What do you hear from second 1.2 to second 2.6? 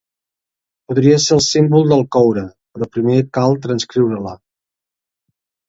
ser el símbol del coure,